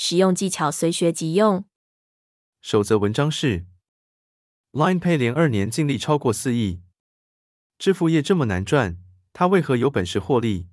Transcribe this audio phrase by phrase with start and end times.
[0.00, 1.64] 实用技巧随学即用。
[2.60, 3.66] 首则文章是
[4.70, 6.82] ：Line Pay 连二年净利超过四亿，
[7.80, 8.98] 支付业这么难赚，
[9.32, 10.68] 他为何有本事获利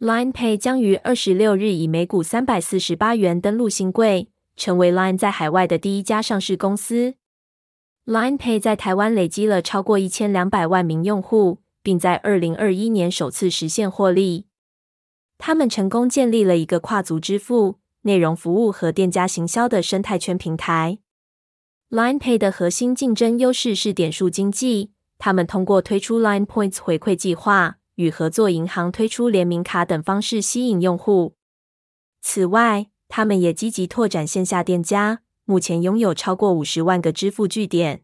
[0.00, 7.14] ？Line Pay 将于二十六日以每股三百四十八元登陆新贵，成为 Line 在海外的第一家上市公司。
[8.06, 14.48] Line Pay 在台湾累积了超过一千两百万名用户，并在二零二一年首次实现获利。
[15.38, 20.98] 他们成功建立了一个跨足支付、内容服务和店家行销的生态圈平台。
[21.90, 27.76] Line Pay 的核心竞争优势是点数经济，他们通过推出 Line Points 回馈计划。
[27.96, 31.34] 与合作银行推出联名卡等方式吸引用户。
[32.20, 38.02] 此外，他们也积极拓展线下店家，目前拥有超过五十万个支付据点。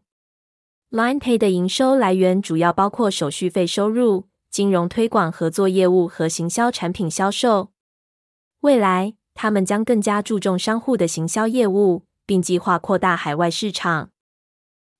[0.89, 7.69] Line Pay 的营收来源主要包括手续费收入、金融推广合作业务和行销产品销售。
[8.61, 9.13] 未来，
[9.43, 14.09] 他们将更加注重商户的行销业务，并计划扩大海外市场。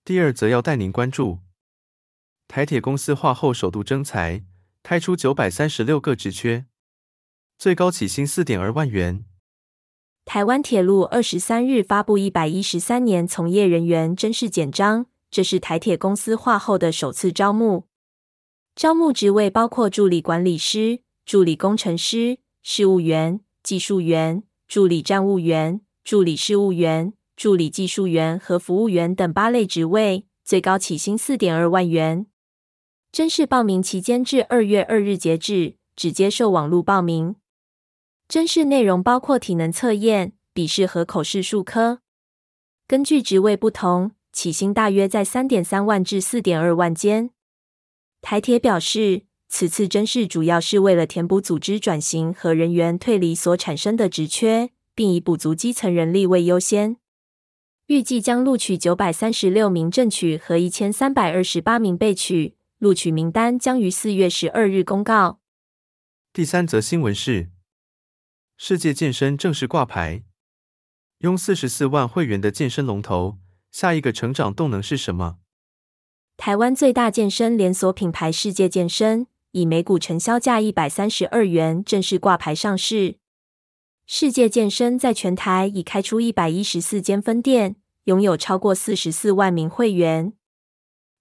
[0.03, 1.39] 第二则要带您关注，
[2.49, 4.43] 台铁公司化后首度征才。
[4.83, 6.65] 开出九百三十六个职缺，
[7.57, 9.23] 最高起薪四点二万元。
[10.25, 17.87] 台湾铁路二十三日发布一百一十三年从业人员甄试简章，这是台铁公司化后的首次招募。
[18.75, 32.27] 招募职位包括助理管理师、助理工程师、事务员、技术员、助理站务员、助理事务员、助理技术员和服务员等八类职位，最高起薪四点二万元。
[33.11, 37.35] 甄试报名期间至二月二日截止，只接受网络报名。
[38.27, 41.99] 甄试内容包括体能测验、笔试和口试数科。
[42.87, 47.29] 根据职位不同，起薪大约在三点三万至四点二万间。
[48.21, 49.23] 台铁表示，
[49.55, 56.97] 此次甄试主要是为了填补组织转型和人员退离所产生的职缺，并以补足基层人力为优先。
[57.85, 62.55] 预计将录取九百三十六名正取和一千三百二十八名被取。
[62.79, 65.39] 录取名单将于四月十二日公告。
[66.33, 67.51] 第三则新闻是：
[68.57, 70.23] 世界健身正式挂牌，
[71.19, 73.37] 拥四十四万会员的健身龙头，
[73.69, 75.37] 下一个成长动能是什么？
[76.37, 83.17] 台湾最大健身连锁品牌世界健身，以每股承销价一百三十二元正式挂牌上市。
[84.07, 87.75] 世界健身在全台已开出一百一十四间分店，
[88.05, 90.33] 拥有超过四十四万名会员。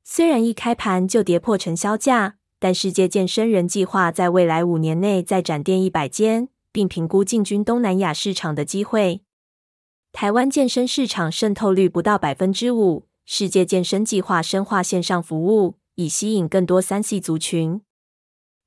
[0.03, 9.21] 虽然一开盘就跌破承销价，但世界健身仍计划在未来五年内再展店一百间，并评估进军东南亚市场的机会。
[10.11, 17.83] 台湾健身市场渗透率不到百分之五，世界健身计划深化线上服务，以吸引更多三系族群。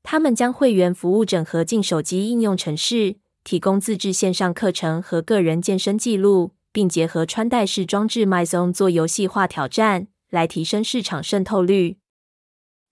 [0.06, 10.08] 他们将会员服务整合进手机应用程式，提供自制线上课程和个人健身记录，并结合穿戴式装置 MyZone 做游戏化挑战。
[10.32, 11.98] 来提升市场渗透率。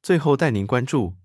[0.02, 1.16] 最后带您关注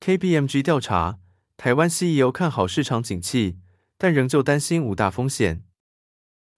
[0.00, 1.18] KPMG 调查，
[1.56, 3.56] 台湾 CEO 看好市场景气，
[3.96, 5.62] 但仍旧担心五大风险。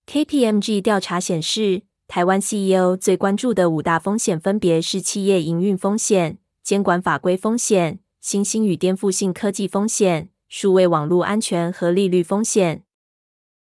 [0.07, 12.83] KPMG 调查显示，台湾 CEO 最关注的五大风险分别是企业营运风险、监管法规风险、新兴与颠覆性科技风险、数位网络安全和利率风险。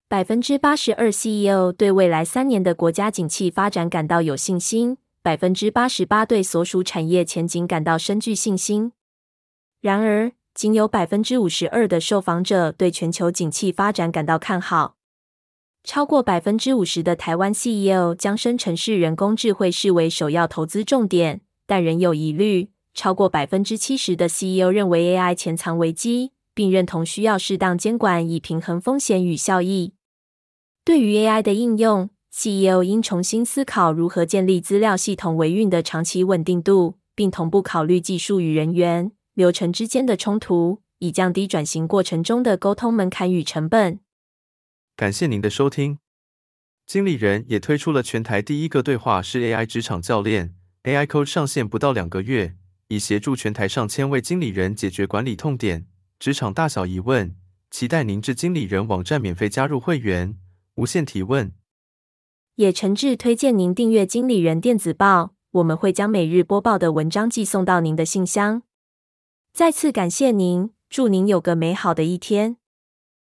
[0.07, 8.93] 百分之八十二 CEO 对未来三年的国家景气发展感到有信心，百分之八十八对所属产业前景感到深具信心。
[9.81, 14.95] 然而，仅有百分之五十二的受访者对全球景气发展感到看好。
[15.83, 22.69] 超过百分之五十的台湾 CEO 将生成式人工智慧视为首要投资重点，但仍有疑虑。
[22.95, 29.95] 超过百分之七十的 CEO 认为 AI 潜藏危机，并认同需要适当监管以平衡风险与效益。
[30.85, 44.01] 对于 AI 的应用，CEO 应重新思考如何建立资料系统维运的长期稳定度，并同步考虑技术与人员流程之间的冲突，以降低转型过程中的沟通门槛与成本。
[44.97, 45.99] 感谢您的收听。
[46.85, 52.57] 经理人也推出了全台第一个对话式 AI 职场教练，AI Coach 上线不到两个月，
[52.93, 55.87] 已协助全台上千位经理人解决管理痛点、
[56.19, 57.35] 职场大小疑问。
[57.71, 60.37] 期待您至经理人网站免费加入会员。
[60.75, 61.53] 无限提问。
[62.57, 68.63] 也诚挚推荐您订阅经理人电子报，我们会将每日播报的文章寄送到您的信箱。
[69.55, 72.59] 再次感谢您，祝您有个美好的一天。